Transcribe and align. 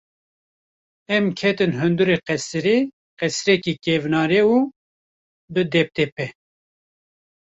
Em 1.15 1.25
ketin 1.39 1.71
hundirê 1.79 2.17
qesirê; 2.27 2.77
qesirekê 3.19 3.73
kevnare 3.83 4.41
û 4.55 4.57
bi 5.53 5.61
depdepe. 5.73 6.27